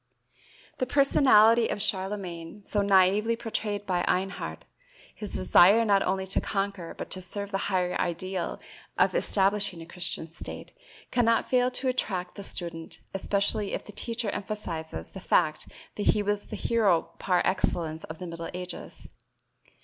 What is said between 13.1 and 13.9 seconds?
especially if